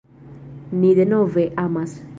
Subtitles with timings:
[0.79, 1.99] Ni denove amas.